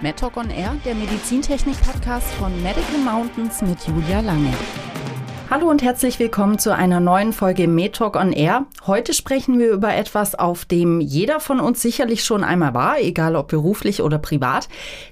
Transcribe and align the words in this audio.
MedTalk 0.00 0.36
on 0.36 0.50
Air, 0.50 0.76
der 0.84 0.94
Medizintechnik-Podcast 0.94 2.28
von 2.34 2.52
Medical 2.62 2.98
Mountains 3.04 3.60
mit 3.62 3.84
Julia 3.84 4.20
Lange. 4.20 4.52
Hallo 5.50 5.70
und 5.70 5.82
herzlich 5.82 6.18
willkommen 6.18 6.58
zu 6.58 6.74
einer 6.74 7.00
neuen 7.00 7.32
Folge 7.32 7.68
MedTalk 7.68 8.16
on 8.16 8.34
Air. 8.34 8.66
Heute 8.86 9.14
sprechen 9.14 9.58
wir 9.58 9.70
über 9.70 9.94
etwas, 9.94 10.34
auf 10.34 10.66
dem 10.66 11.00
jeder 11.00 11.40
von 11.40 11.58
uns 11.58 11.80
sicherlich 11.80 12.22
schon 12.22 12.44
einmal 12.44 12.74
war, 12.74 13.00
egal 13.00 13.34
ob 13.34 13.48
beruflich 13.48 14.02
oder 14.02 14.18
privat. 14.18 14.68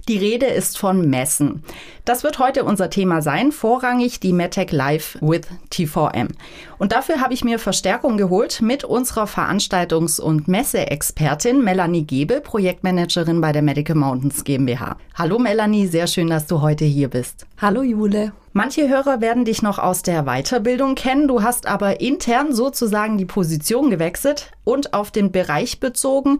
Die 0.08 0.18
Rede 0.18 0.44
ist 0.44 0.76
von 0.76 1.08
Messen. 1.08 1.64
Das 2.04 2.22
wird 2.22 2.38
heute 2.38 2.64
unser 2.64 2.90
Thema 2.90 3.22
sein, 3.22 3.50
vorrangig 3.50 4.20
die 4.20 4.34
MedTech 4.34 4.72
Live 4.72 5.16
with 5.22 5.46
T4M. 5.72 6.28
Und 6.76 6.92
dafür 6.92 7.22
habe 7.22 7.32
ich 7.32 7.42
mir 7.42 7.58
Verstärkung 7.58 8.18
geholt 8.18 8.60
mit 8.60 8.84
unserer 8.84 9.24
Veranstaltungs- 9.24 10.20
und 10.20 10.48
Messeexpertin 10.48 11.64
Melanie 11.64 12.04
Gebe, 12.04 12.42
Projektmanagerin 12.42 13.40
bei 13.40 13.52
der 13.52 13.62
Medical 13.62 13.96
Mountains 13.96 14.44
GmbH. 14.44 14.98
Hallo 15.14 15.38
Melanie, 15.38 15.86
sehr 15.86 16.06
schön, 16.06 16.28
dass 16.28 16.46
du 16.46 16.60
heute 16.60 16.84
hier 16.84 17.08
bist. 17.08 17.46
Hallo 17.56 17.80
Jule. 17.80 18.32
Manche 18.56 18.88
Hörer 18.88 19.20
werden 19.20 19.44
dich 19.44 19.60
noch 19.60 19.78
aus 19.78 20.00
der 20.00 20.22
Weiterbildung 20.22 20.94
kennen. 20.94 21.28
Du 21.28 21.42
hast 21.42 21.66
aber 21.66 22.00
intern 22.00 22.54
sozusagen 22.54 23.18
die 23.18 23.26
Position 23.26 23.90
gewechselt 23.90 24.50
und 24.64 24.94
auf 24.94 25.10
den 25.10 25.30
Bereich 25.30 25.78
bezogen 25.78 26.38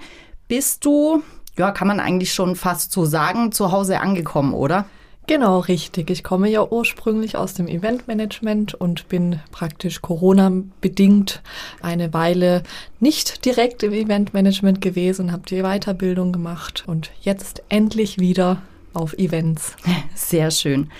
bist 0.48 0.86
du, 0.86 1.22
ja, 1.58 1.72
kann 1.72 1.86
man 1.86 2.00
eigentlich 2.00 2.32
schon 2.32 2.56
fast 2.56 2.90
so 2.90 3.04
sagen, 3.04 3.52
zu 3.52 3.70
Hause 3.70 4.00
angekommen, 4.00 4.54
oder? 4.54 4.86
Genau, 5.26 5.58
richtig. 5.58 6.08
Ich 6.08 6.24
komme 6.24 6.48
ja 6.48 6.66
ursprünglich 6.66 7.36
aus 7.36 7.52
dem 7.52 7.68
Eventmanagement 7.68 8.72
und 8.72 9.08
bin 9.08 9.40
praktisch 9.52 10.00
Corona-bedingt 10.00 11.42
eine 11.82 12.14
Weile 12.14 12.62
nicht 12.98 13.44
direkt 13.44 13.82
im 13.82 13.92
Eventmanagement 13.92 14.80
gewesen, 14.80 15.32
habe 15.32 15.42
die 15.46 15.60
Weiterbildung 15.60 16.32
gemacht 16.32 16.84
und 16.86 17.10
jetzt 17.20 17.62
endlich 17.68 18.18
wieder 18.18 18.62
auf 18.94 19.12
Events. 19.18 19.76
Sehr 20.14 20.50
schön. 20.50 20.90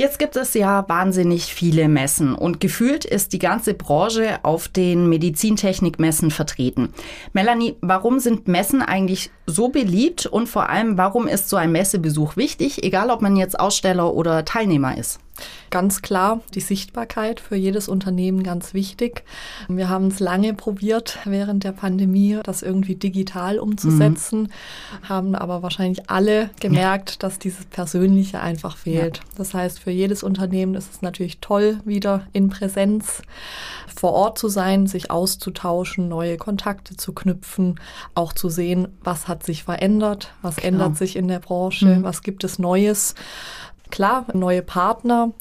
Jetzt 0.00 0.20
gibt 0.20 0.36
es 0.36 0.54
ja 0.54 0.88
wahnsinnig 0.88 1.52
viele 1.52 1.88
Messen 1.88 2.36
und 2.36 2.60
gefühlt 2.60 3.04
ist 3.04 3.32
die 3.32 3.40
ganze 3.40 3.74
Branche 3.74 4.38
auf 4.44 4.68
den 4.68 5.08
Medizintechnikmessen 5.08 6.30
vertreten. 6.30 6.94
Melanie, 7.32 7.74
warum 7.80 8.20
sind 8.20 8.46
Messen 8.46 8.80
eigentlich 8.80 9.32
so 9.46 9.70
beliebt 9.70 10.24
und 10.24 10.48
vor 10.48 10.68
allem, 10.68 10.98
warum 10.98 11.26
ist 11.26 11.48
so 11.48 11.56
ein 11.56 11.72
Messebesuch 11.72 12.36
wichtig, 12.36 12.84
egal 12.84 13.10
ob 13.10 13.22
man 13.22 13.34
jetzt 13.34 13.58
Aussteller 13.58 14.14
oder 14.14 14.44
Teilnehmer 14.44 14.96
ist? 14.96 15.18
Ganz 15.70 16.02
klar, 16.02 16.40
die 16.54 16.60
Sichtbarkeit 16.60 17.40
für 17.40 17.56
jedes 17.56 17.88
Unternehmen 17.88 18.42
ganz 18.42 18.72
wichtig. 18.74 19.24
Wir 19.68 19.88
haben 19.88 20.08
es 20.08 20.20
lange 20.20 20.54
probiert 20.54 21.18
während 21.24 21.64
der 21.64 21.72
Pandemie, 21.72 22.38
das 22.42 22.62
irgendwie 22.62 22.94
digital 22.94 23.58
umzusetzen, 23.58 24.42
mhm. 24.42 25.08
haben 25.08 25.34
aber 25.34 25.62
wahrscheinlich 25.62 26.08
alle 26.08 26.50
gemerkt, 26.60 27.10
ja. 27.10 27.16
dass 27.20 27.38
dieses 27.38 27.66
Persönliche 27.66 28.40
einfach 28.40 28.76
fehlt. 28.76 29.18
Ja. 29.18 29.22
Das 29.36 29.54
heißt, 29.54 29.78
für 29.78 29.90
jedes 29.90 30.22
Unternehmen 30.22 30.74
ist 30.74 30.92
es 30.92 31.02
natürlich 31.02 31.38
toll, 31.40 31.80
wieder 31.84 32.26
in 32.32 32.48
Präsenz 32.48 33.22
vor 33.94 34.12
Ort 34.12 34.38
zu 34.38 34.48
sein, 34.48 34.86
sich 34.86 35.10
auszutauschen, 35.10 36.08
neue 36.08 36.36
Kontakte 36.36 36.96
zu 36.96 37.12
knüpfen, 37.12 37.80
auch 38.14 38.32
zu 38.32 38.48
sehen, 38.48 38.88
was 39.02 39.28
hat 39.28 39.44
sich 39.44 39.64
verändert, 39.64 40.32
was 40.40 40.56
genau. 40.56 40.68
ändert 40.68 40.96
sich 40.96 41.16
in 41.16 41.28
der 41.28 41.40
Branche, 41.40 41.86
mhm. 41.86 42.02
was 42.04 42.22
gibt 42.22 42.44
es 42.44 42.58
Neues 42.58 43.14
klar, 43.90 44.26
neue 44.32 44.62
Partner 44.62 45.32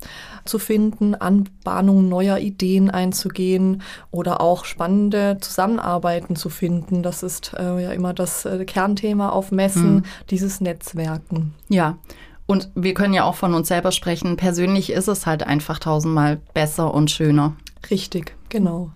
zu 0.46 0.60
finden, 0.60 1.16
Anbahnungen 1.16 2.10
neuer 2.10 2.38
Ideen 2.38 2.90
einzugehen 2.90 3.82
oder 4.12 4.42
auch 4.42 4.66
spannende 4.66 5.38
Zusammenarbeiten 5.42 6.36
zu 6.36 6.50
finden. 6.50 7.04
Das 7.04 7.24
ist 7.24 7.54
äh, 7.58 7.84
ja 7.84 7.92
immer 7.92 8.14
das 8.14 8.46
äh, 8.46 8.66
Kernthema 8.66 9.30
auf 9.30 9.52
Messen, 9.52 9.96
mhm. 9.96 10.04
dieses 10.30 10.62
Netzwerken. 10.62 11.54
Ja. 11.70 11.98
Und 12.46 12.70
wir 12.76 12.94
können 12.94 13.14
ja 13.14 13.26
auch 13.26 13.36
von 13.36 13.54
uns 13.54 13.68
selber 13.68 13.92
sprechen. 13.92 14.38
Persönlich 14.38 14.90
ist 14.92 15.10
es 15.10 15.26
halt 15.26 15.44
einfach 15.44 15.80
tausendmal 15.80 16.38
besser 16.54 16.94
und 16.94 17.12
schöner. 17.12 17.58
Richtig, 17.92 18.36
genau. 18.48 18.92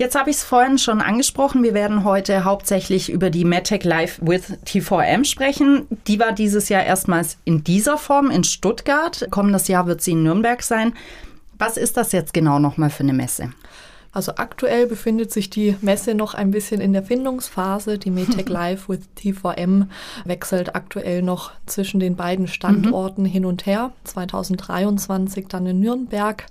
Jetzt 0.00 0.14
habe 0.14 0.30
ich 0.30 0.36
es 0.36 0.42
vorhin 0.42 0.78
schon 0.78 1.02
angesprochen. 1.02 1.62
Wir 1.62 1.74
werden 1.74 2.04
heute 2.04 2.44
hauptsächlich 2.44 3.12
über 3.12 3.28
die 3.28 3.44
MedTech 3.44 3.84
Live 3.84 4.18
with 4.22 4.54
T4M 4.64 5.26
sprechen. 5.26 5.86
Die 6.06 6.18
war 6.18 6.32
dieses 6.32 6.70
Jahr 6.70 6.82
erstmals 6.82 7.36
in 7.44 7.64
dieser 7.64 7.98
Form 7.98 8.30
in 8.30 8.42
Stuttgart. 8.42 9.28
Kommendes 9.30 9.68
Jahr 9.68 9.86
wird 9.86 10.00
sie 10.00 10.12
in 10.12 10.22
Nürnberg 10.22 10.62
sein. 10.62 10.94
Was 11.58 11.76
ist 11.76 11.98
das 11.98 12.12
jetzt 12.12 12.32
genau 12.32 12.58
nochmal 12.58 12.88
für 12.88 13.02
eine 13.02 13.12
Messe? 13.12 13.52
Also 14.12 14.32
aktuell 14.36 14.86
befindet 14.86 15.32
sich 15.32 15.50
die 15.50 15.76
Messe 15.82 16.14
noch 16.14 16.32
ein 16.32 16.50
bisschen 16.50 16.80
in 16.80 16.94
der 16.94 17.02
Findungsphase. 17.02 17.98
Die 17.98 18.10
MedTech 18.10 18.48
Live 18.48 18.88
with 18.88 19.00
T4M 19.18 19.86
wechselt 20.24 20.74
aktuell 20.74 21.20
noch 21.20 21.52
zwischen 21.66 22.00
den 22.00 22.16
beiden 22.16 22.48
Standorten 22.48 23.24
mhm. 23.24 23.28
hin 23.28 23.44
und 23.44 23.66
her. 23.66 23.92
2023 24.04 25.46
dann 25.46 25.66
in 25.66 25.80
Nürnberg. 25.80 26.46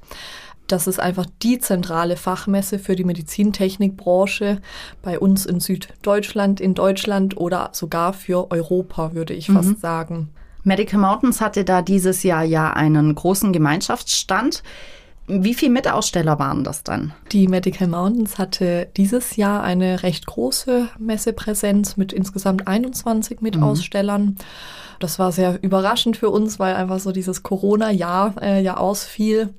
Das 0.69 0.85
ist 0.85 0.99
einfach 0.99 1.25
die 1.41 1.57
zentrale 1.57 2.15
Fachmesse 2.15 2.77
für 2.77 2.95
die 2.95 3.03
Medizintechnikbranche 3.03 4.61
bei 5.01 5.19
uns 5.19 5.45
in 5.47 5.59
Süddeutschland, 5.59 6.61
in 6.61 6.75
Deutschland 6.75 7.35
oder 7.35 7.71
sogar 7.73 8.13
für 8.13 8.51
Europa, 8.51 9.13
würde 9.13 9.33
ich 9.33 9.49
mhm. 9.49 9.53
fast 9.55 9.81
sagen. 9.81 10.29
Medical 10.63 10.99
Mountains 10.99 11.41
hatte 11.41 11.65
da 11.65 11.81
dieses 11.81 12.21
Jahr 12.21 12.43
ja 12.43 12.71
einen 12.71 13.15
großen 13.15 13.51
Gemeinschaftsstand. 13.51 14.61
Wie 15.27 15.55
viele 15.55 15.71
Mitaussteller 15.71 16.37
waren 16.37 16.63
das 16.63 16.83
dann? 16.83 17.13
Die 17.31 17.47
Medical 17.47 17.87
Mountains 17.87 18.37
hatte 18.37 18.87
dieses 18.95 19.35
Jahr 19.37 19.63
eine 19.63 20.03
recht 20.03 20.27
große 20.27 20.89
Messepräsenz 20.99 21.97
mit 21.97 22.13
insgesamt 22.13 22.67
21 22.67 23.41
Mitausstellern. 23.41 24.25
Mhm. 24.25 24.35
Das 24.99 25.17
war 25.17 25.31
sehr 25.31 25.63
überraschend 25.63 26.17
für 26.17 26.29
uns, 26.29 26.59
weil 26.59 26.75
einfach 26.75 26.99
so 26.99 27.11
dieses 27.11 27.41
Corona-Jahr 27.41 28.35
äh, 28.41 28.61
ja 28.61 28.77
ausfiel. 28.77 29.53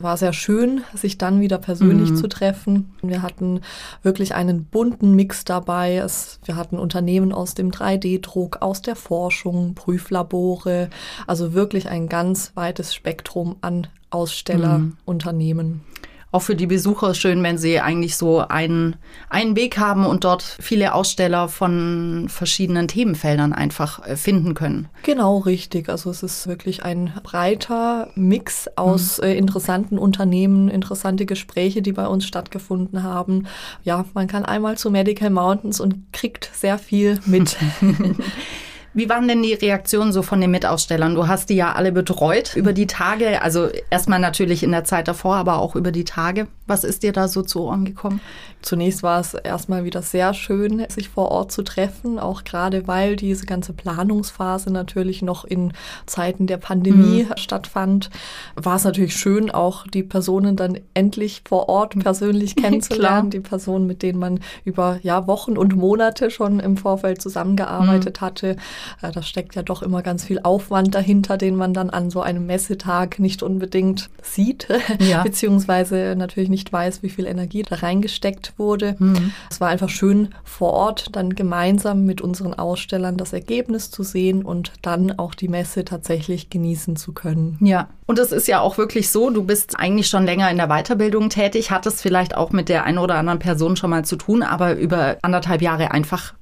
War 0.00 0.16
sehr 0.16 0.32
schön, 0.32 0.82
sich 0.94 1.18
dann 1.18 1.40
wieder 1.40 1.58
persönlich 1.58 2.10
mhm. 2.10 2.16
zu 2.16 2.28
treffen. 2.28 2.94
Wir 3.02 3.22
hatten 3.22 3.60
wirklich 4.02 4.34
einen 4.34 4.64
bunten 4.64 5.14
Mix 5.16 5.44
dabei. 5.44 5.96
Es, 5.96 6.38
wir 6.44 6.56
hatten 6.56 6.78
Unternehmen 6.78 7.32
aus 7.32 7.54
dem 7.54 7.70
3D-Druck, 7.70 8.62
aus 8.62 8.80
der 8.82 8.96
Forschung, 8.96 9.74
Prüflabore, 9.74 10.90
also 11.26 11.52
wirklich 11.52 11.88
ein 11.88 12.08
ganz 12.08 12.52
weites 12.54 12.94
Spektrum 12.94 13.56
an 13.60 13.88
Ausstellerunternehmen. 14.10 15.68
Mhm 15.68 16.07
auch 16.30 16.40
für 16.40 16.54
die 16.54 16.66
Besucher 16.66 17.14
schön, 17.14 17.42
wenn 17.42 17.56
sie 17.56 17.80
eigentlich 17.80 18.16
so 18.16 18.40
einen, 18.40 18.96
einen 19.30 19.56
Weg 19.56 19.78
haben 19.78 20.04
und 20.04 20.24
dort 20.24 20.42
viele 20.42 20.92
Aussteller 20.92 21.48
von 21.48 22.26
verschiedenen 22.28 22.86
Themenfeldern 22.86 23.52
einfach 23.52 24.06
äh, 24.06 24.16
finden 24.16 24.54
können. 24.54 24.88
Genau, 25.04 25.38
richtig. 25.38 25.88
Also 25.88 26.10
es 26.10 26.22
ist 26.22 26.46
wirklich 26.46 26.82
ein 26.82 27.12
breiter 27.22 28.10
Mix 28.14 28.68
aus 28.76 29.18
mhm. 29.18 29.24
äh, 29.24 29.34
interessanten 29.36 29.98
Unternehmen, 29.98 30.68
interessante 30.68 31.24
Gespräche, 31.24 31.80
die 31.80 31.92
bei 31.92 32.06
uns 32.06 32.26
stattgefunden 32.26 33.02
haben. 33.02 33.46
Ja, 33.82 34.04
man 34.12 34.26
kann 34.26 34.44
einmal 34.44 34.76
zu 34.76 34.90
Medical 34.90 35.30
Mountains 35.30 35.80
und 35.80 36.12
kriegt 36.12 36.50
sehr 36.52 36.78
viel 36.78 37.20
mit. 37.24 37.56
Wie 38.94 39.08
waren 39.08 39.28
denn 39.28 39.42
die 39.42 39.52
Reaktionen 39.52 40.12
so 40.12 40.22
von 40.22 40.40
den 40.40 40.50
Mitausstellern? 40.50 41.14
Du 41.14 41.28
hast 41.28 41.50
die 41.50 41.56
ja 41.56 41.72
alle 41.72 41.92
betreut 41.92 42.56
über 42.56 42.72
die 42.72 42.86
Tage, 42.86 43.42
also 43.42 43.68
erstmal 43.90 44.18
natürlich 44.18 44.62
in 44.62 44.70
der 44.70 44.84
Zeit 44.84 45.08
davor, 45.08 45.36
aber 45.36 45.58
auch 45.58 45.76
über 45.76 45.92
die 45.92 46.04
Tage. 46.04 46.48
Was 46.66 46.84
ist 46.84 47.02
dir 47.02 47.12
da 47.12 47.28
so 47.28 47.42
zu 47.42 47.62
Ohren 47.62 47.84
gekommen? 47.84 48.20
Zunächst 48.60 49.02
war 49.02 49.20
es 49.20 49.34
erstmal 49.34 49.84
wieder 49.84 50.02
sehr 50.02 50.34
schön, 50.34 50.84
sich 50.88 51.08
vor 51.08 51.30
Ort 51.30 51.52
zu 51.52 51.62
treffen, 51.62 52.18
auch 52.18 52.44
gerade 52.44 52.88
weil 52.88 53.16
diese 53.16 53.46
ganze 53.46 53.72
Planungsphase 53.72 54.72
natürlich 54.72 55.22
noch 55.22 55.44
in 55.44 55.72
Zeiten 56.06 56.46
der 56.46 56.56
Pandemie 56.56 57.24
mhm. 57.24 57.36
stattfand. 57.36 58.10
War 58.56 58.76
es 58.76 58.84
natürlich 58.84 59.16
schön, 59.16 59.50
auch 59.50 59.86
die 59.86 60.02
Personen 60.02 60.56
dann 60.56 60.78
endlich 60.94 61.42
vor 61.48 61.68
Ort 61.68 61.98
persönlich 61.98 62.56
kennenzulernen, 62.56 63.30
die 63.30 63.40
Personen, 63.40 63.86
mit 63.86 64.02
denen 64.02 64.18
man 64.18 64.40
über 64.64 64.98
ja, 65.02 65.26
Wochen 65.26 65.56
und 65.56 65.76
Monate 65.76 66.30
schon 66.30 66.58
im 66.58 66.76
Vorfeld 66.76 67.22
zusammengearbeitet 67.22 68.20
mhm. 68.20 68.26
hatte. 68.26 68.56
Äh, 69.02 69.12
da 69.12 69.22
steckt 69.22 69.54
ja 69.54 69.62
doch 69.62 69.82
immer 69.82 70.02
ganz 70.02 70.24
viel 70.24 70.40
Aufwand 70.42 70.94
dahinter, 70.94 71.36
den 71.36 71.56
man 71.56 71.74
dann 71.74 71.90
an 71.90 72.10
so 72.10 72.20
einem 72.20 72.46
Messetag 72.46 73.18
nicht 73.18 73.42
unbedingt 73.42 74.10
sieht, 74.22 74.68
ja. 74.98 75.22
beziehungsweise 75.22 76.14
natürlich 76.16 76.50
nicht 76.50 76.72
weiß, 76.72 77.02
wie 77.02 77.10
viel 77.10 77.26
Energie 77.26 77.62
da 77.62 77.76
reingesteckt 77.76 78.54
wurde. 78.56 78.96
Mhm. 78.98 79.32
Es 79.50 79.60
war 79.60 79.68
einfach 79.68 79.88
schön 79.88 80.30
vor 80.44 80.72
Ort 80.72 81.16
dann 81.16 81.34
gemeinsam 81.34 82.04
mit 82.04 82.20
unseren 82.20 82.54
Ausstellern 82.54 83.16
das 83.16 83.32
Ergebnis 83.32 83.90
zu 83.90 84.02
sehen 84.02 84.44
und 84.44 84.72
dann 84.82 85.18
auch 85.18 85.34
die 85.34 85.48
Messe 85.48 85.84
tatsächlich 85.84 86.50
genießen 86.50 86.96
zu 86.96 87.12
können. 87.12 87.58
Ja, 87.60 87.88
und 88.06 88.18
es 88.18 88.32
ist 88.32 88.48
ja 88.48 88.60
auch 88.60 88.78
wirklich 88.78 89.10
so, 89.10 89.30
du 89.30 89.44
bist 89.44 89.78
eigentlich 89.78 90.08
schon 90.08 90.24
länger 90.24 90.50
in 90.50 90.56
der 90.56 90.68
Weiterbildung 90.68 91.28
tätig, 91.28 91.70
hattest 91.70 92.00
vielleicht 92.00 92.36
auch 92.36 92.52
mit 92.52 92.68
der 92.68 92.84
einen 92.84 92.98
oder 92.98 93.16
anderen 93.16 93.38
Person 93.38 93.76
schon 93.76 93.90
mal 93.90 94.04
zu 94.04 94.16
tun, 94.16 94.42
aber 94.42 94.76
über 94.76 95.16
anderthalb 95.22 95.60
Jahre 95.60 95.90
einfach 95.90 96.34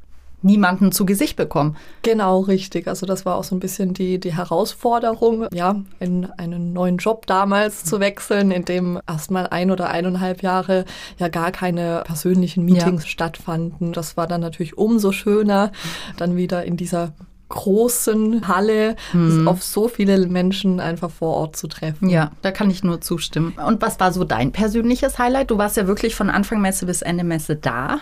niemanden 0.43 0.93
zu 0.93 1.07
Gesicht 1.07 1.37
bekommen. 1.37 1.77
Genau, 2.03 2.41
richtig. 2.41 2.89
Also 2.89 3.07
das 3.07 3.27
war 3.27 3.37
auch 3.37 3.45
so 3.45 3.55
ein 3.57 3.61
bisschen 3.61 3.95
die, 3.95 4.19
die 4.19 4.35
Herausforderung, 4.35 5.47
ja, 5.53 5.77
in 5.99 6.27
einen 6.37 6.73
neuen 6.73 6.99
Job 6.99 7.27
damals 7.27 7.85
zu 7.85 8.01
wechseln, 8.01 8.51
in 8.51 8.65
dem 8.65 9.01
erstmal 9.09 9.49
ein 9.49 9.71
oder 9.71 9.91
eineinhalb 9.91 10.43
Jahre 10.43 10.85
ja 11.19 11.29
gar 11.29 11.53
keine 11.53 12.03
persönlichen 12.05 12.65
Meetings 12.65 13.05
ja. 13.05 13.09
stattfanden. 13.09 13.93
Das 13.93 14.17
war 14.17 14.27
dann 14.27 14.41
natürlich 14.41 14.79
umso 14.79 15.13
schöner, 15.13 15.73
dann 16.17 16.37
wieder 16.37 16.65
in 16.65 16.77
dieser 16.77 17.13
großen 17.49 18.49
Halle 18.49 18.97
mhm. 19.13 19.47
auf 19.47 19.63
so 19.63 19.89
viele 19.89 20.27
Menschen 20.27 20.81
einfach 20.81 21.11
vor 21.11 21.35
Ort 21.35 21.57
zu 21.57 21.69
treffen. 21.69 22.09
Ja, 22.09 22.33
da 22.43 22.51
kann 22.51 22.71
ich 22.71 22.83
nur 22.83 23.01
zustimmen. 23.01 23.55
Und 23.65 23.81
was 23.83 24.01
war 24.01 24.13
so 24.13 24.25
dein 24.25 24.51
persönliches 24.51 25.19
Highlight? 25.19 25.51
Du 25.51 25.59
warst 25.59 25.77
ja 25.77 25.87
wirklich 25.87 26.15
von 26.17 26.29
Anfang 26.29 26.61
Messe 26.61 26.87
bis 26.87 27.03
Ende 27.03 27.25
Messe 27.25 27.55
da. 27.55 28.01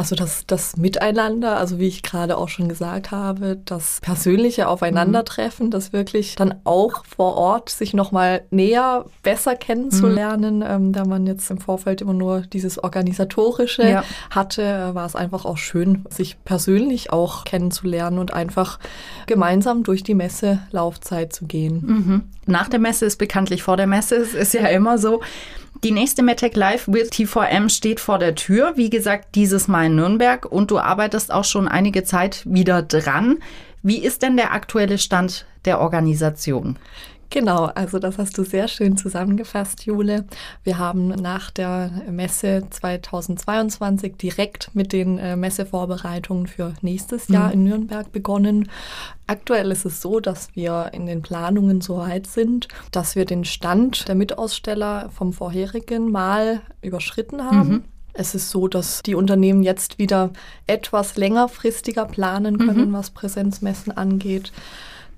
Also 0.00 0.16
das, 0.16 0.46
das 0.46 0.78
Miteinander, 0.78 1.58
also 1.58 1.78
wie 1.78 1.86
ich 1.86 2.02
gerade 2.02 2.38
auch 2.38 2.48
schon 2.48 2.70
gesagt 2.70 3.10
habe, 3.10 3.60
das 3.62 3.98
persönliche 4.00 4.66
Aufeinandertreffen, 4.66 5.66
mhm. 5.66 5.70
das 5.72 5.92
wirklich 5.92 6.36
dann 6.36 6.54
auch 6.64 7.04
vor 7.04 7.36
Ort 7.36 7.68
sich 7.68 7.92
nochmal 7.92 8.40
näher, 8.50 9.04
besser 9.22 9.56
kennenzulernen, 9.56 10.60
mhm. 10.60 10.66
ähm, 10.66 10.92
da 10.94 11.04
man 11.04 11.26
jetzt 11.26 11.50
im 11.50 11.58
Vorfeld 11.58 12.00
immer 12.00 12.14
nur 12.14 12.40
dieses 12.40 12.82
Organisatorische 12.82 13.86
ja. 13.86 14.04
hatte, 14.30 14.62
äh, 14.62 14.94
war 14.94 15.04
es 15.04 15.16
einfach 15.16 15.44
auch 15.44 15.58
schön, 15.58 16.06
sich 16.08 16.42
persönlich 16.46 17.12
auch 17.12 17.44
kennenzulernen 17.44 18.18
und 18.18 18.32
einfach 18.32 18.78
gemeinsam 19.26 19.82
durch 19.82 20.02
die 20.02 20.14
Messelaufzeit 20.14 21.34
zu 21.34 21.44
gehen. 21.44 21.84
Mhm. 21.84 22.22
Nach 22.46 22.70
der 22.70 22.80
Messe 22.80 23.04
ist 23.04 23.18
bekanntlich 23.18 23.62
vor 23.62 23.76
der 23.76 23.86
Messe, 23.86 24.16
es 24.16 24.32
ist 24.32 24.54
ja 24.54 24.66
immer 24.68 24.96
so. 24.96 25.20
Die 25.82 25.92
nächste 25.92 26.22
MedTech 26.22 26.56
Live 26.56 26.88
with 26.88 27.08
T4M 27.10 27.70
steht 27.70 28.00
vor 28.00 28.18
der 28.18 28.34
Tür. 28.34 28.74
Wie 28.76 28.90
gesagt, 28.90 29.34
dieses 29.34 29.66
Mal 29.66 29.86
in 29.86 29.94
Nürnberg 29.94 30.44
und 30.44 30.70
du 30.70 30.78
arbeitest 30.78 31.32
auch 31.32 31.44
schon 31.44 31.68
einige 31.68 32.04
Zeit 32.04 32.42
wieder 32.44 32.82
dran. 32.82 33.38
Wie 33.82 34.04
ist 34.04 34.20
denn 34.20 34.36
der 34.36 34.52
aktuelle 34.52 34.98
Stand 34.98 35.46
der 35.64 35.80
Organisation? 35.80 36.78
Genau, 37.30 37.66
also 37.66 38.00
das 38.00 38.18
hast 38.18 38.36
du 38.36 38.44
sehr 38.44 38.66
schön 38.66 38.96
zusammengefasst, 38.96 39.86
Jule. 39.86 40.24
Wir 40.64 40.78
haben 40.78 41.08
nach 41.08 41.52
der 41.52 42.02
Messe 42.10 42.64
2022 42.68 44.16
direkt 44.16 44.74
mit 44.74 44.92
den 44.92 45.16
äh, 45.18 45.36
Messevorbereitungen 45.36 46.48
für 46.48 46.74
nächstes 46.82 47.28
Jahr 47.28 47.46
mhm. 47.46 47.52
in 47.52 47.64
Nürnberg 47.64 48.10
begonnen. 48.10 48.68
Aktuell 49.28 49.70
ist 49.70 49.84
es 49.84 50.00
so, 50.00 50.18
dass 50.18 50.48
wir 50.56 50.90
in 50.92 51.06
den 51.06 51.22
Planungen 51.22 51.80
so 51.80 51.98
weit 51.98 52.26
sind, 52.26 52.66
dass 52.90 53.14
wir 53.14 53.24
den 53.26 53.44
Stand 53.44 54.08
der 54.08 54.16
Mitaussteller 54.16 55.08
vom 55.10 55.32
vorherigen 55.32 56.10
Mal 56.10 56.62
überschritten 56.82 57.44
haben. 57.44 57.68
Mhm. 57.68 57.84
Es 58.12 58.34
ist 58.34 58.50
so, 58.50 58.66
dass 58.66 59.02
die 59.02 59.14
Unternehmen 59.14 59.62
jetzt 59.62 60.00
wieder 60.00 60.30
etwas 60.66 61.16
längerfristiger 61.16 62.06
planen 62.06 62.58
können, 62.58 62.88
mhm. 62.88 62.92
was 62.92 63.10
Präsenzmessen 63.10 63.96
angeht. 63.96 64.50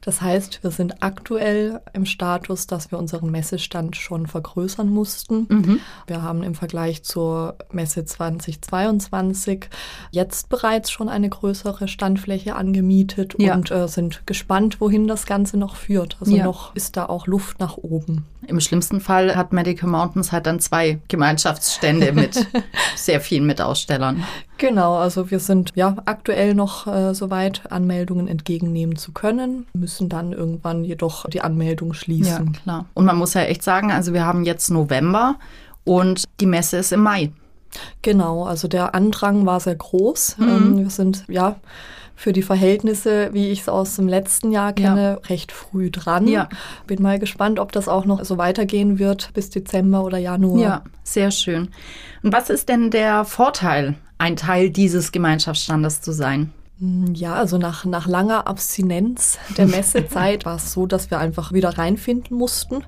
Das 0.03 0.21
heißt, 0.21 0.65
wir 0.65 0.73
sind 0.73 1.03
aktuell 1.03 1.81
im 1.93 2.07
Status, 2.07 2.67
dass 2.67 2.91
wir 2.91 2.99
unseren 2.99 3.31
Messestand 3.31 3.97
schon 3.97 4.27
vergrößern 4.27 4.89
mussten. 4.89 5.47
Mhm. 5.49 5.81
Wir 6.09 6.23
haben 6.23 6.43
im 6.43 6.57
Vergleich 6.57 7.05
zur 7.05 7.57
Messe 7.71 8.05
2022 8.05 9.69
jetzt 10.11 10.49
bereits 10.49 10.91
schon 10.91 11.09
eine 11.09 11.29
größere 11.29 11.87
Standfläche 11.87 12.57
angemietet 12.57 13.37
ja. 13.39 13.55
und 13.55 13.71
äh, 13.71 13.87
sind 13.87 14.27
gespannt, 14.27 14.81
wohin 14.81 15.07
das 15.07 15.25
Ganze 15.25 15.57
noch 15.57 15.77
führt. 15.77 16.17
Also 16.21 16.35
ja. 16.35 16.45
noch 16.45 16.75
ist 16.75 16.97
da 16.97 17.07
auch 17.07 17.29
Luft 17.29 17.61
nach 17.61 17.77
oben. 17.77 18.27
Im 18.49 18.61
schlimmsten 18.61 19.01
Fall 19.01 19.37
hat 19.37 19.53
Medical 19.53 19.89
Mountains 19.89 20.33
halt 20.33 20.47
dann 20.47 20.59
zwei 20.59 20.99
Gemeinschaftsstände 21.07 22.13
mit 22.13 22.45
sehr 22.97 23.21
vielen 23.21 23.47
Mitausstellern. 23.47 24.25
Genau, 24.63 24.95
also 24.95 25.33
wir 25.33 25.41
sind 25.41 25.73
ja 25.75 25.97
aktuell 26.05 26.55
noch 26.55 26.87
äh, 26.87 27.17
soweit, 27.17 27.63
Anmeldungen 27.73 28.29
entgegennehmen 28.29 28.95
zu 28.95 29.11
können, 29.11 29.67
müssen 29.73 30.09
dann 30.09 30.33
irgendwann 30.33 30.85
jedoch 30.85 31.29
die 31.29 31.41
Anmeldung 31.41 31.95
schließen. 31.95 32.47
Ja, 32.47 32.61
klar. 32.63 32.87
Und 32.95 33.05
man 33.05 33.17
muss 33.17 33.35
ja 33.35 33.43
echt 33.43 33.65
sagen, 33.65 33.91
also 33.91 34.13
wir 34.13 34.25
haben 34.25 34.45
jetzt 34.45 34.71
November 34.71 35.35
und 35.83 36.27
die 36.39 36.47
Messe 36.47 36.77
ist 36.77 36.93
im 36.93 37.01
Mai. 37.01 37.33
Genau, 38.03 38.45
also 38.45 38.69
der 38.69 38.95
Andrang 38.95 39.45
war 39.47 39.59
sehr 39.59 39.75
groß. 39.75 40.39
Mhm. 40.39 40.49
Ähm, 40.49 40.79
wir 40.79 40.91
sind 40.91 41.25
ja 41.27 41.57
für 42.15 42.33
die 42.33 42.43
Verhältnisse, 42.43 43.31
wie 43.33 43.49
ich 43.49 43.63
es 43.63 43.69
aus 43.69 43.97
dem 43.97 44.07
letzten 44.07 44.53
Jahr 44.53 44.73
kenne, 44.73 45.19
ja. 45.21 45.29
recht 45.29 45.51
früh 45.51 45.91
dran. 45.91 46.29
Ja. 46.29 46.49
Bin 46.87 47.03
mal 47.03 47.19
gespannt, 47.19 47.59
ob 47.59 47.73
das 47.73 47.89
auch 47.89 48.05
noch 48.05 48.25
so 48.25 48.39
weitergehen 48.39 49.01
wird 49.01 49.35
bis 49.35 49.51
Dezember 49.51 50.05
oder 50.05 50.19
Januar. 50.19 50.61
Ja, 50.61 50.83
sehr 51.03 51.33
schön. 51.33 51.71
Und 52.23 52.33
was 52.33 52.49
ist 52.49 52.69
denn 52.69 52.93
der 52.93 53.25
Vorteil 53.25 53.97
ein 54.19 54.37
Teil 54.37 54.71
dieses 54.71 55.13
Gemeinschaftsstandes 55.13 56.01
zu 56.01 56.13
sein? 56.13 56.53
Hm, 56.83 57.15
ja, 57.15 57.35
also 57.35 57.59
nach, 57.59 57.85
nach 57.85 58.09
langer 58.09 58.49
Abstinenz 58.49 59.39
der 59.57 59.67
Messezeit 59.67 60.45
war 60.47 60.57
es 60.57 60.73
so, 60.73 60.87
dass 60.87 61.13
wir 61.13 61.19
einfach 61.21 61.53
wieder 61.53 61.79
reinfinden 61.79 62.37
mussten. 62.37 62.83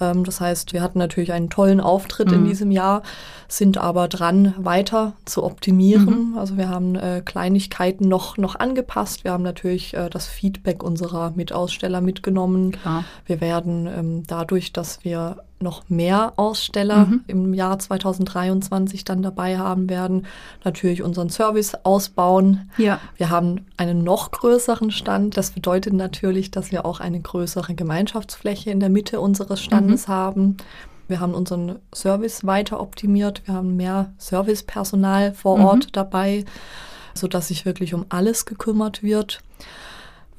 Ähm, 0.00 0.22
das 0.22 0.40
heißt, 0.40 0.72
wir 0.72 0.80
hatten 0.82 1.00
natürlich 1.00 1.32
einen 1.32 1.50
tollen 1.50 1.80
Auftritt 1.80 2.28
mhm. 2.28 2.34
in 2.34 2.44
diesem 2.44 2.70
Jahr, 2.70 3.02
sind 3.48 3.76
aber 3.76 4.06
dran, 4.06 4.54
weiter 4.56 5.14
zu 5.24 5.42
optimieren. 5.42 6.30
Mhm. 6.30 6.38
Also 6.38 6.56
wir 6.56 6.68
haben 6.68 6.94
äh, 6.94 7.22
Kleinigkeiten 7.24 8.06
noch, 8.06 8.36
noch 8.36 8.54
angepasst. 8.54 9.24
Wir 9.24 9.32
haben 9.32 9.42
natürlich 9.42 9.94
äh, 9.94 10.08
das 10.10 10.28
Feedback 10.28 10.84
unserer 10.84 11.32
Mitaussteller 11.34 12.00
mitgenommen. 12.00 12.70
Klar. 12.70 13.04
Wir 13.26 13.40
werden 13.40 13.88
ähm, 13.88 14.22
dadurch, 14.28 14.72
dass 14.72 15.02
wir 15.02 15.42
noch 15.62 15.88
mehr 15.88 16.32
Aussteller 16.36 17.06
mhm. 17.06 17.24
im 17.26 17.54
Jahr 17.54 17.78
2023 17.78 19.04
dann 19.04 19.22
dabei 19.22 19.58
haben 19.58 19.90
werden. 19.90 20.26
Natürlich 20.64 21.02
unseren 21.02 21.28
Service 21.28 21.74
ausbauen. 21.82 22.70
Ja. 22.78 23.00
Wir 23.16 23.30
haben 23.30 23.66
einen 23.76 24.02
noch 24.02 24.30
größeren 24.30 24.90
Stand. 24.90 25.36
Das 25.36 25.50
bedeutet 25.50 25.92
natürlich, 25.92 26.50
dass 26.50 26.72
wir 26.72 26.84
auch 26.86 27.00
eine 27.00 27.20
größere 27.20 27.74
Gemeinschaftsfläche 27.74 28.70
in 28.70 28.80
der 28.80 28.88
Mitte 28.88 29.20
unseres 29.20 29.60
Standes 29.60 30.08
mhm. 30.08 30.12
haben. 30.12 30.56
Wir 31.08 31.20
haben 31.20 31.34
unseren 31.34 31.80
Service 31.94 32.46
weiter 32.46 32.80
optimiert. 32.80 33.42
Wir 33.44 33.54
haben 33.54 33.76
mehr 33.76 34.12
Servicepersonal 34.18 35.34
vor 35.34 35.58
mhm. 35.58 35.64
Ort 35.64 35.96
dabei, 35.96 36.44
sodass 37.14 37.48
sich 37.48 37.66
wirklich 37.66 37.92
um 37.92 38.06
alles 38.08 38.46
gekümmert 38.46 39.02
wird. 39.02 39.40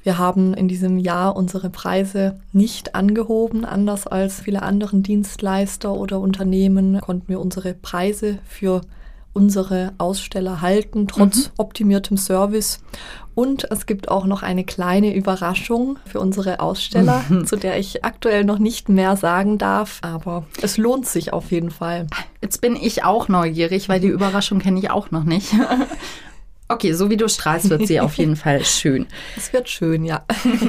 Wir 0.02 0.18
haben 0.18 0.54
in 0.54 0.68
diesem 0.68 0.98
Jahr 0.98 1.36
unsere 1.36 1.70
Preise 1.70 2.40
nicht 2.52 2.94
angehoben, 2.94 3.64
anders 3.64 4.06
als 4.06 4.40
viele 4.40 4.62
anderen 4.62 5.02
Dienstleister 5.02 5.92
oder 5.92 6.18
Unternehmen 6.20 7.00
konnten 7.00 7.28
wir 7.28 7.40
unsere 7.40 7.74
Preise 7.74 8.38
für 8.44 8.80
unsere 9.32 9.92
Aussteller 9.98 10.60
halten, 10.60 11.08
trotz 11.08 11.46
mhm. 11.46 11.52
optimiertem 11.56 12.16
Service. 12.16 12.80
Und 13.34 13.70
es 13.70 13.86
gibt 13.86 14.10
auch 14.10 14.26
noch 14.26 14.42
eine 14.42 14.64
kleine 14.64 15.14
Überraschung 15.14 15.98
für 16.04 16.20
unsere 16.20 16.60
Aussteller, 16.60 17.24
mhm. 17.28 17.46
zu 17.46 17.56
der 17.56 17.78
ich 17.78 18.04
aktuell 18.04 18.44
noch 18.44 18.58
nicht 18.58 18.90
mehr 18.90 19.16
sagen 19.16 19.56
darf, 19.56 20.00
aber 20.02 20.44
es 20.60 20.76
lohnt 20.76 21.06
sich 21.06 21.32
auf 21.32 21.50
jeden 21.50 21.70
Fall. 21.70 22.08
Jetzt 22.42 22.60
bin 22.60 22.76
ich 22.76 23.04
auch 23.04 23.28
neugierig, 23.28 23.88
weil 23.88 24.00
die 24.00 24.08
Überraschung 24.08 24.58
kenne 24.58 24.78
ich 24.80 24.90
auch 24.90 25.10
noch 25.10 25.24
nicht. 25.24 25.54
Okay, 26.72 26.94
so 26.94 27.10
wie 27.10 27.18
du 27.18 27.28
strahlst, 27.28 27.68
wird 27.68 27.86
sie 27.86 28.00
auf 28.00 28.14
jeden 28.14 28.36
Fall 28.36 28.64
schön. 28.64 29.06
Es 29.36 29.52
wird 29.52 29.68
schön, 29.68 30.04
ja. 30.04 30.24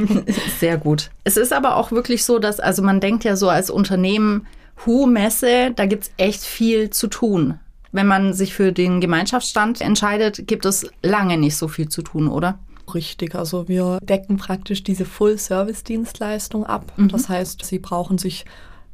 Sehr 0.59 0.77
gut. 0.77 1.11
Es 1.23 1.37
ist 1.37 1.53
aber 1.53 1.77
auch 1.77 1.91
wirklich 1.91 2.25
so, 2.25 2.39
dass, 2.39 2.59
also 2.59 2.81
man 2.81 2.99
denkt 2.99 3.23
ja 3.23 3.37
so 3.37 3.47
als 3.47 3.69
Unternehmen, 3.69 4.45
Hu-Messe, 4.85 5.71
da 5.73 5.85
gibt 5.85 6.03
es 6.03 6.11
echt 6.17 6.43
viel 6.43 6.89
zu 6.89 7.07
tun. 7.07 7.59
Wenn 7.93 8.07
man 8.07 8.33
sich 8.33 8.53
für 8.53 8.73
den 8.73 8.99
Gemeinschaftsstand 8.99 9.79
entscheidet, 9.79 10.47
gibt 10.47 10.65
es 10.65 10.89
lange 11.03 11.37
nicht 11.37 11.55
so 11.55 11.67
viel 11.69 11.87
zu 11.87 12.01
tun, 12.01 12.27
oder? 12.27 12.59
Richtig, 12.93 13.35
also 13.35 13.69
wir 13.69 13.99
decken 14.03 14.35
praktisch 14.35 14.83
diese 14.83 15.05
Full-Service-Dienstleistung 15.05 16.65
ab. 16.65 16.91
Mhm. 16.97 17.07
Das 17.09 17.29
heißt, 17.29 17.63
Sie 17.63 17.79
brauchen 17.79 18.17
sich 18.17 18.43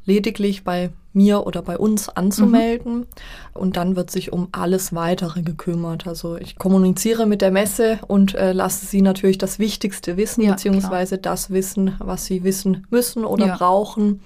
lediglich 0.04 0.62
bei 0.62 0.90
mir 1.12 1.46
oder 1.46 1.62
bei 1.62 1.78
uns 1.78 2.08
anzumelden. 2.08 2.98
Mhm. 2.98 3.06
Und 3.52 3.76
dann 3.76 3.96
wird 3.96 4.10
sich 4.10 4.32
um 4.32 4.48
alles 4.52 4.94
weitere 4.94 5.42
gekümmert. 5.42 6.06
Also 6.06 6.36
ich 6.36 6.56
kommuniziere 6.56 7.26
mit 7.26 7.42
der 7.42 7.50
Messe 7.50 7.98
und 8.06 8.34
äh, 8.34 8.52
lasse 8.52 8.86
sie 8.86 9.02
natürlich 9.02 9.38
das 9.38 9.58
Wichtigste 9.58 10.16
wissen, 10.16 10.42
ja, 10.42 10.52
beziehungsweise 10.52 11.18
klar. 11.18 11.32
das 11.32 11.50
wissen, 11.50 11.94
was 11.98 12.26
sie 12.26 12.44
wissen 12.44 12.86
müssen 12.90 13.24
oder 13.24 13.48
ja. 13.48 13.56
brauchen. 13.56 14.20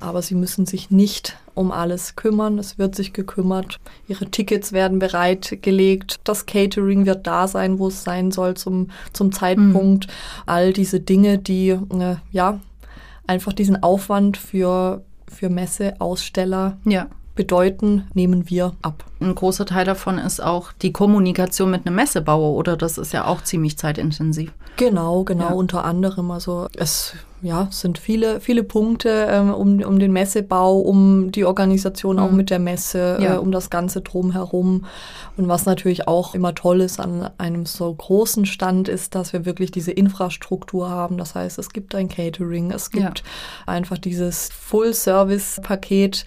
Aber 0.00 0.22
sie 0.22 0.36
müssen 0.36 0.64
sich 0.64 0.90
nicht 0.90 1.36
um 1.54 1.72
alles 1.72 2.14
kümmern. 2.14 2.58
Es 2.58 2.78
wird 2.78 2.94
sich 2.94 3.12
gekümmert. 3.12 3.80
Ihre 4.06 4.30
Tickets 4.30 4.72
werden 4.72 5.00
bereitgelegt. 5.00 6.20
Das 6.22 6.46
Catering 6.46 7.04
wird 7.04 7.26
da 7.26 7.48
sein, 7.48 7.80
wo 7.80 7.88
es 7.88 8.04
sein 8.04 8.30
soll 8.30 8.54
zum, 8.54 8.90
zum 9.12 9.32
Zeitpunkt. 9.32 10.06
Mhm. 10.06 10.12
All 10.46 10.72
diese 10.72 11.00
Dinge, 11.00 11.38
die 11.38 11.70
äh, 11.70 12.16
ja 12.30 12.60
einfach 13.26 13.52
diesen 13.52 13.82
Aufwand 13.82 14.36
für 14.36 15.02
für 15.30 15.48
Messeaussteller 15.48 16.78
ja. 16.84 17.06
bedeuten, 17.34 18.08
nehmen 18.14 18.48
wir 18.50 18.74
ab. 18.82 19.04
Ein 19.20 19.34
großer 19.34 19.66
Teil 19.66 19.84
davon 19.84 20.18
ist 20.18 20.42
auch 20.42 20.72
die 20.72 20.92
Kommunikation 20.92 21.70
mit 21.70 21.86
einem 21.86 21.96
Messebauer, 21.96 22.56
oder? 22.56 22.76
Das 22.76 22.98
ist 22.98 23.12
ja 23.12 23.26
auch 23.26 23.42
ziemlich 23.42 23.78
zeitintensiv. 23.78 24.52
Genau, 24.76 25.24
genau, 25.24 25.48
ja. 25.48 25.54
unter 25.54 25.84
anderem. 25.84 26.30
Also 26.30 26.68
es 26.76 27.14
ja, 27.40 27.68
sind 27.70 27.98
viele, 27.98 28.40
viele 28.40 28.64
Punkte 28.64 29.28
ähm, 29.30 29.54
um, 29.54 29.80
um 29.80 29.98
den 29.98 30.12
Messebau, 30.12 30.78
um 30.78 31.30
die 31.30 31.44
Organisation 31.44 32.16
mhm. 32.16 32.22
auch 32.22 32.30
mit 32.32 32.50
der 32.50 32.58
Messe, 32.58 33.18
ja. 33.20 33.34
äh, 33.34 33.38
um 33.38 33.52
das 33.52 33.70
Ganze 33.70 34.00
drumherum. 34.00 34.86
Und 35.36 35.46
was 35.48 35.64
natürlich 35.64 36.08
auch 36.08 36.34
immer 36.34 36.54
toll 36.54 36.80
ist 36.80 36.98
an 36.98 37.30
einem 37.38 37.64
so 37.64 37.94
großen 37.94 38.44
Stand, 38.44 38.88
ist, 38.88 39.14
dass 39.14 39.32
wir 39.32 39.46
wirklich 39.46 39.70
diese 39.70 39.92
Infrastruktur 39.92 40.90
haben. 40.90 41.16
Das 41.16 41.36
heißt, 41.36 41.58
es 41.58 41.70
gibt 41.70 41.94
ein 41.94 42.08
Catering, 42.08 42.72
es 42.72 42.90
gibt 42.90 43.20
ja. 43.20 43.24
einfach 43.66 43.98
dieses 43.98 44.48
Full-Service-Paket 44.52 46.24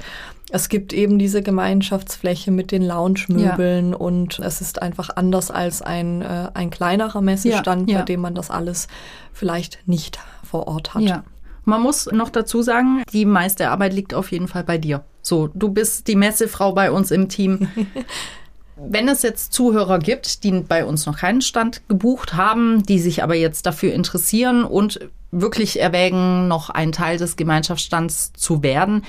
Es 0.53 0.69
gibt 0.69 0.93
eben 0.93 1.17
diese 1.17 1.41
Gemeinschaftsfläche 1.41 2.51
mit 2.51 2.71
den 2.71 2.83
Lounge-Möbeln 2.83 3.91
ja. 3.91 3.97
und 3.97 4.39
es 4.39 4.61
ist 4.61 4.81
einfach 4.81 5.09
anders 5.15 5.51
als 5.51 5.81
ein, 5.81 6.21
äh, 6.21 6.49
ein 6.53 6.69
kleinerer 6.69 7.21
Messestand, 7.21 7.87
bei 7.87 8.01
dem 8.01 8.21
man 8.21 8.35
das 8.35 8.49
alles 8.49 8.87
vielleicht 9.33 9.79
nicht 9.85 10.19
vor 10.51 10.67
Ort 10.67 10.93
hat. 10.93 11.01
Ja. 11.01 11.23
Man 11.63 11.81
muss 11.81 12.07
noch 12.11 12.29
dazu 12.29 12.61
sagen, 12.61 13.03
die 13.13 13.25
meiste 13.25 13.69
Arbeit 13.69 13.93
liegt 13.93 14.13
auf 14.13 14.31
jeden 14.31 14.47
Fall 14.47 14.63
bei 14.63 14.77
dir. 14.77 15.03
So, 15.21 15.49
du 15.53 15.69
bist 15.69 16.07
die 16.07 16.15
Messefrau 16.15 16.73
bei 16.73 16.91
uns 16.91 17.11
im 17.11 17.29
Team. 17.29 17.67
Wenn 18.75 19.07
es 19.07 19.21
jetzt 19.21 19.53
Zuhörer 19.53 19.99
gibt, 19.99 20.43
die 20.43 20.51
bei 20.51 20.85
uns 20.85 21.05
noch 21.05 21.17
keinen 21.17 21.41
Stand 21.41 21.87
gebucht 21.87 22.33
haben, 22.33 22.83
die 22.83 22.99
sich 22.99 23.21
aber 23.21 23.35
jetzt 23.35 23.65
dafür 23.67 23.93
interessieren 23.93 24.63
und 24.63 24.99
wirklich 25.29 25.79
erwägen, 25.79 26.47
noch 26.47 26.69
ein 26.71 26.91
Teil 26.91 27.17
des 27.17 27.35
Gemeinschaftsstands 27.35 28.33
zu 28.33 28.63
werden, 28.63 29.03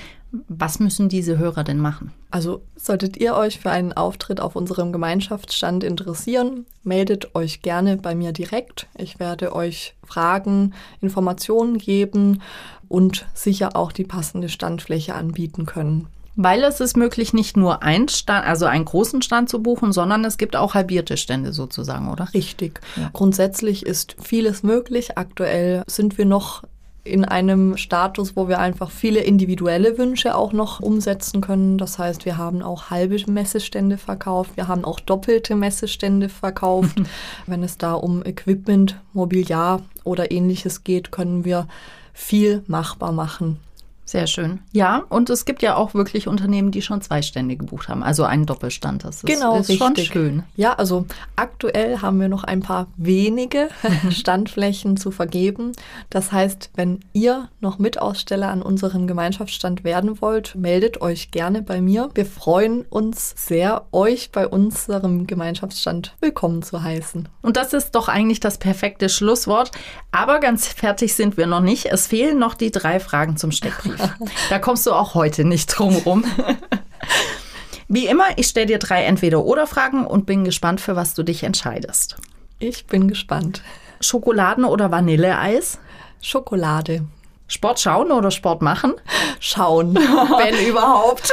was 0.48 0.80
müssen 0.80 1.08
diese 1.08 1.38
Hörer 1.38 1.62
denn 1.62 1.78
machen? 1.78 2.12
Also 2.30 2.62
solltet 2.76 3.18
ihr 3.18 3.34
euch 3.34 3.60
für 3.60 3.70
einen 3.70 3.92
Auftritt 3.92 4.40
auf 4.40 4.56
unserem 4.56 4.92
Gemeinschaftsstand 4.92 5.84
interessieren, 5.84 6.64
meldet 6.82 7.34
euch 7.34 7.60
gerne 7.60 7.98
bei 7.98 8.14
mir 8.14 8.32
direkt. 8.32 8.86
Ich 8.96 9.20
werde 9.20 9.54
euch 9.54 9.94
Fragen, 10.02 10.72
Informationen 11.00 11.76
geben 11.78 12.40
und 12.88 13.26
sicher 13.34 13.76
auch 13.76 13.92
die 13.92 14.04
passende 14.04 14.48
Standfläche 14.48 15.14
anbieten 15.14 15.66
können. 15.66 16.08
Weil 16.34 16.64
es 16.64 16.80
ist 16.80 16.96
möglich, 16.96 17.34
nicht 17.34 17.58
nur 17.58 17.82
einen 17.82 18.08
Stand, 18.08 18.46
also 18.46 18.64
einen 18.64 18.86
großen 18.86 19.20
Stand 19.20 19.50
zu 19.50 19.62
buchen, 19.62 19.92
sondern 19.92 20.24
es 20.24 20.38
gibt 20.38 20.56
auch 20.56 20.72
halbierte 20.72 21.18
Stände 21.18 21.52
sozusagen, 21.52 22.10
oder? 22.10 22.32
Richtig. 22.32 22.80
Ja. 22.96 23.10
Grundsätzlich 23.12 23.84
ist 23.84 24.16
vieles 24.18 24.62
möglich. 24.62 25.18
Aktuell 25.18 25.82
sind 25.86 26.16
wir 26.16 26.24
noch 26.24 26.64
in 27.04 27.24
einem 27.24 27.76
Status, 27.76 28.36
wo 28.36 28.48
wir 28.48 28.60
einfach 28.60 28.90
viele 28.90 29.20
individuelle 29.20 29.98
Wünsche 29.98 30.36
auch 30.36 30.52
noch 30.52 30.80
umsetzen 30.80 31.40
können. 31.40 31.76
Das 31.78 31.98
heißt, 31.98 32.24
wir 32.24 32.36
haben 32.36 32.62
auch 32.62 32.90
halbe 32.90 33.18
Messestände 33.26 33.98
verkauft, 33.98 34.52
wir 34.56 34.68
haben 34.68 34.84
auch 34.84 35.00
doppelte 35.00 35.56
Messestände 35.56 36.28
verkauft. 36.28 37.00
Wenn 37.46 37.62
es 37.62 37.78
da 37.78 37.94
um 37.94 38.24
Equipment, 38.24 39.00
Mobiliar 39.12 39.82
oder 40.04 40.30
ähnliches 40.30 40.84
geht, 40.84 41.10
können 41.10 41.44
wir 41.44 41.66
viel 42.12 42.62
machbar 42.66 43.12
machen. 43.12 43.58
Sehr 44.04 44.26
schön. 44.26 44.58
Ja, 44.72 45.04
und 45.08 45.30
es 45.30 45.44
gibt 45.44 45.62
ja 45.62 45.76
auch 45.76 45.94
wirklich 45.94 46.26
Unternehmen, 46.26 46.72
die 46.72 46.82
schon 46.82 47.00
zwei 47.02 47.22
Stände 47.22 47.56
gebucht 47.56 47.88
haben, 47.88 48.02
also 48.02 48.24
einen 48.24 48.46
Doppelstand. 48.46 49.04
Das 49.04 49.16
ist, 49.18 49.26
genau, 49.26 49.58
ist 49.58 49.72
schon 49.78 49.96
schön. 49.96 50.42
Ja, 50.56 50.72
also 50.74 51.06
aktuell 51.36 51.98
haben 52.02 52.20
wir 52.20 52.28
noch 52.28 52.42
ein 52.42 52.60
paar 52.60 52.88
wenige 52.96 53.68
Standflächen 54.10 54.96
zu 54.96 55.12
vergeben. 55.12 55.72
Das 56.10 56.32
heißt, 56.32 56.70
wenn 56.74 57.00
ihr 57.12 57.48
noch 57.60 57.78
Mitaussteller 57.78 58.48
an 58.48 58.60
unserem 58.60 59.06
Gemeinschaftsstand 59.06 59.84
werden 59.84 60.20
wollt, 60.20 60.56
meldet 60.56 61.00
euch 61.00 61.30
gerne 61.30 61.62
bei 61.62 61.80
mir. 61.80 62.10
Wir 62.14 62.26
freuen 62.26 62.82
uns 62.82 63.34
sehr, 63.36 63.86
euch 63.92 64.32
bei 64.32 64.48
unserem 64.48 65.28
Gemeinschaftsstand 65.28 66.16
willkommen 66.20 66.62
zu 66.62 66.82
heißen. 66.82 67.28
Und 67.40 67.56
das 67.56 67.72
ist 67.72 67.92
doch 67.92 68.08
eigentlich 68.08 68.40
das 68.40 68.58
perfekte 68.58 69.08
Schlusswort. 69.08 69.70
Aber 70.10 70.40
ganz 70.40 70.66
fertig 70.66 71.14
sind 71.14 71.36
wir 71.36 71.46
noch 71.46 71.60
nicht. 71.60 71.86
Es 71.86 72.08
fehlen 72.08 72.38
noch 72.38 72.54
die 72.54 72.72
drei 72.72 72.98
Fragen 72.98 73.36
zum 73.36 73.52
Steckbrief. 73.52 73.91
Da 74.50 74.58
kommst 74.58 74.86
du 74.86 74.92
auch 74.92 75.14
heute 75.14 75.44
nicht 75.44 75.66
drum 75.66 75.96
rum. 75.96 76.24
Wie 77.88 78.06
immer, 78.06 78.24
ich 78.36 78.46
stelle 78.46 78.66
dir 78.66 78.78
drei 78.78 79.04
Entweder-Oder-Fragen 79.04 80.06
und 80.06 80.24
bin 80.24 80.44
gespannt, 80.44 80.80
für 80.80 80.96
was 80.96 81.14
du 81.14 81.22
dich 81.22 81.42
entscheidest. 81.42 82.16
Ich 82.58 82.86
bin 82.86 83.08
gespannt. 83.08 83.62
Schokoladen- 84.00 84.64
oder 84.64 84.90
Vanilleeis? 84.90 85.78
Schokolade. 86.20 87.04
Sport 87.48 87.80
schauen 87.80 88.10
oder 88.12 88.30
Sport 88.30 88.62
machen? 88.62 88.94
Schauen, 89.40 89.94
wenn 89.94 90.66
überhaupt. 90.66 91.30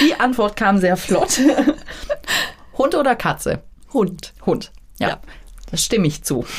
Die 0.00 0.14
Antwort 0.20 0.54
kam 0.54 0.78
sehr 0.78 0.96
flott. 0.96 1.40
Hund 2.76 2.94
oder 2.94 3.16
Katze? 3.16 3.62
Hund. 3.92 4.34
Hund. 4.46 4.70
Ja, 5.00 5.08
ja. 5.08 5.18
Das 5.70 5.84
stimme 5.84 6.06
ich 6.06 6.22
zu. 6.22 6.44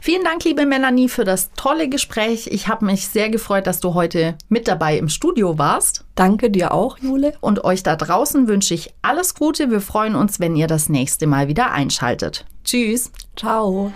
Vielen 0.00 0.24
Dank, 0.24 0.44
liebe 0.44 0.66
Melanie, 0.66 1.08
für 1.08 1.24
das 1.24 1.50
tolle 1.56 1.88
Gespräch. 1.88 2.48
Ich 2.48 2.68
habe 2.68 2.84
mich 2.84 3.08
sehr 3.08 3.30
gefreut, 3.30 3.66
dass 3.66 3.80
du 3.80 3.94
heute 3.94 4.36
mit 4.48 4.68
dabei 4.68 4.98
im 4.98 5.08
Studio 5.08 5.58
warst. 5.58 6.04
Danke 6.14 6.50
dir 6.50 6.72
auch, 6.72 6.98
Jule. 6.98 7.32
Und 7.40 7.64
euch 7.64 7.82
da 7.82 7.96
draußen 7.96 8.46
wünsche 8.48 8.74
ich 8.74 8.92
alles 9.02 9.34
Gute. 9.34 9.70
Wir 9.70 9.80
freuen 9.80 10.14
uns, 10.14 10.40
wenn 10.40 10.56
ihr 10.56 10.66
das 10.66 10.88
nächste 10.88 11.26
Mal 11.26 11.48
wieder 11.48 11.70
einschaltet. 11.72 12.44
Tschüss. 12.64 13.10
Ciao. 13.36 13.92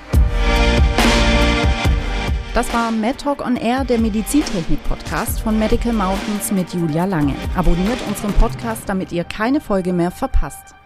Das 2.55 2.73
war 2.73 2.91
MedTalk 2.91 3.45
on 3.45 3.57
Air, 3.57 3.85
der 3.85 3.99
Medizintechnik-Podcast 3.99 5.41
von 5.41 5.59
Medical 5.59 5.93
Mountains 5.93 6.51
mit 6.51 6.73
Julia 6.73 7.05
Lange. 7.05 7.35
Abonniert 7.55 7.99
unseren 8.09 8.33
Podcast, 8.33 8.83
damit 8.87 9.13
ihr 9.13 9.25
keine 9.25 9.61
Folge 9.61 9.93
mehr 9.93 10.11
verpasst. 10.11 10.75